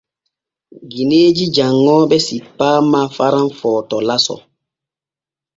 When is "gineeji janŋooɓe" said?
0.91-2.17